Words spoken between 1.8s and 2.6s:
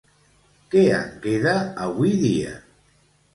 avui dia?